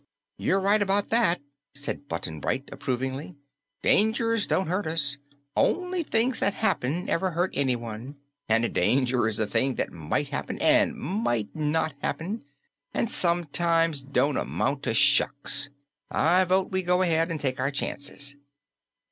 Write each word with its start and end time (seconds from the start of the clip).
"You're 0.39 0.59
right 0.59 0.81
about 0.81 1.09
that," 1.09 1.41
said 1.75 2.07
Button 2.07 2.39
Bright 2.39 2.67
approvingly. 2.71 3.35
"Dangers 3.83 4.47
don't 4.47 4.65
hurt 4.65 4.87
us. 4.87 5.19
Only 5.55 6.01
things 6.01 6.39
that 6.39 6.55
happen 6.55 7.07
ever 7.07 7.29
hurt 7.29 7.51
anyone, 7.55 8.15
and 8.49 8.65
a 8.65 8.67
danger 8.67 9.27
is 9.27 9.37
a 9.37 9.45
thing 9.45 9.75
that 9.75 9.91
might 9.91 10.29
happen 10.29 10.57
and 10.57 10.95
might 10.95 11.55
not 11.55 11.93
happen, 12.01 12.45
and 12.95 13.11
sometimes 13.11 14.01
don't 14.01 14.37
amount 14.37 14.81
to 14.85 14.95
shucks. 14.95 15.69
I 16.09 16.45
vote 16.45 16.71
we 16.71 16.81
go 16.81 17.03
ahead 17.03 17.29
and 17.29 17.39
take 17.39 17.59
our 17.59 17.69
chances." 17.69 18.35